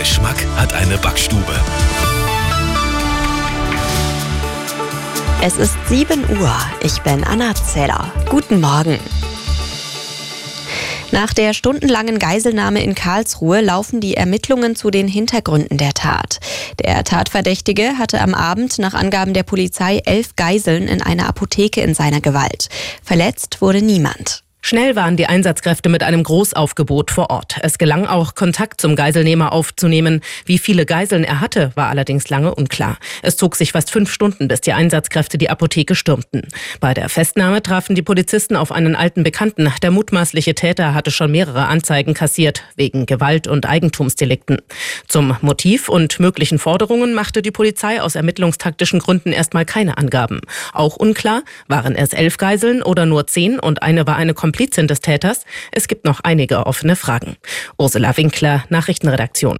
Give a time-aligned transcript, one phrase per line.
[0.00, 1.60] Geschmack hat eine Backstube.
[5.42, 6.56] Es ist 7 Uhr.
[6.82, 8.10] Ich bin Anna Zeller.
[8.30, 8.98] Guten Morgen.
[11.12, 16.40] Nach der stundenlangen Geiselnahme in Karlsruhe laufen die Ermittlungen zu den Hintergründen der Tat.
[16.82, 21.92] Der Tatverdächtige hatte am Abend nach Angaben der Polizei elf Geiseln in einer Apotheke in
[21.92, 22.70] seiner Gewalt.
[23.04, 24.44] Verletzt wurde niemand.
[24.62, 27.56] Schnell waren die Einsatzkräfte mit einem Großaufgebot vor Ort.
[27.62, 30.20] Es gelang auch, Kontakt zum Geiselnehmer aufzunehmen.
[30.44, 32.98] Wie viele Geiseln er hatte, war allerdings lange unklar.
[33.22, 36.42] Es zog sich fast fünf Stunden, bis die Einsatzkräfte die Apotheke stürmten.
[36.78, 39.72] Bei der Festnahme trafen die Polizisten auf einen alten Bekannten.
[39.82, 44.58] Der mutmaßliche Täter hatte schon mehrere Anzeigen kassiert, wegen Gewalt- und Eigentumsdelikten.
[45.08, 50.40] Zum Motiv und möglichen Forderungen machte die Polizei aus ermittlungstaktischen Gründen erstmal keine Angaben.
[50.74, 55.00] Auch unklar, waren es elf Geiseln oder nur zehn und eine war eine Komplizin des
[55.00, 55.44] Täters.
[55.70, 57.36] Es gibt noch einige offene Fragen.
[57.78, 59.56] Ursula Winkler, Nachrichtenredaktion.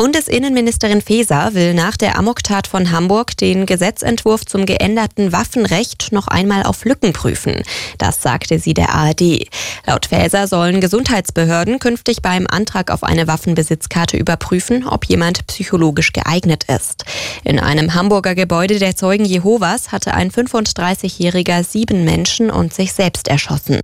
[0.00, 6.62] Bundesinnenministerin Faeser will nach der Amoktat von Hamburg den Gesetzentwurf zum geänderten Waffenrecht noch einmal
[6.62, 7.62] auf Lücken prüfen.
[7.98, 9.46] Das sagte sie der ARD.
[9.86, 16.64] Laut Faeser sollen Gesundheitsbehörden künftig beim Antrag auf eine Waffenbesitzkarte überprüfen, ob jemand psychologisch geeignet
[16.64, 17.04] ist.
[17.44, 23.28] In einem Hamburger Gebäude der Zeugen Jehovas hatte ein 35-Jähriger sieben Menschen und sich selbst
[23.28, 23.80] erschossen.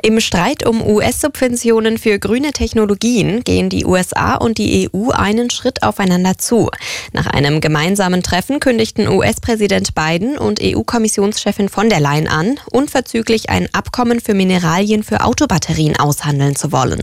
[0.00, 5.82] Im Streit um US-Subventionen für grüne Technologien gehen die USA und die EU einen Schritt
[5.82, 6.70] aufeinander zu.
[7.12, 13.68] Nach einem gemeinsamen Treffen kündigten US-Präsident Biden und EU-Kommissionschefin von der Leyen an, unverzüglich ein
[13.74, 17.02] Abkommen für Mineralien für Autobatterien aushandeln zu wollen.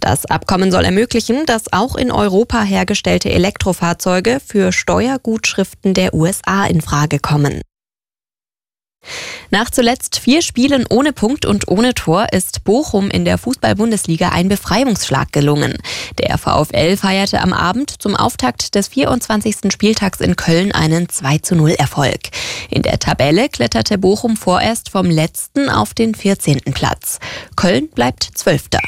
[0.00, 6.80] Das Abkommen soll ermöglichen, dass auch in Europa hergestellte Elektrofahrzeuge für Steuergutschriften der USA in
[6.80, 7.62] Frage kommen.
[9.52, 14.48] Nach zuletzt vier Spielen ohne Punkt und ohne Tor ist Bochum in der Fußball-Bundesliga ein
[14.48, 15.76] Befreiungsschlag gelungen.
[16.18, 19.70] Der VfL feierte am Abend zum Auftakt des 24.
[19.70, 22.20] Spieltags in Köln einen 2 zu 0 Erfolg.
[22.70, 26.60] In der Tabelle kletterte Bochum vorerst vom letzten auf den 14.
[26.72, 27.18] Platz.
[27.54, 28.80] Köln bleibt Zwölfter.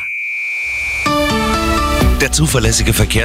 [2.23, 3.23] Der zuverlässige Verkehr